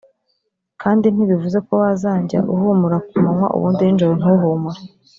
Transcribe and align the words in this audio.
kandi 0.81 1.05
ntibivuze 1.09 1.57
ko 1.67 1.73
wazanjya 1.81 2.39
uhumura 2.53 2.97
ku 3.07 3.13
manywa 3.23 3.47
ubundi 3.55 3.81
n’ijoro 3.83 4.13
ntuhumure 4.19 4.81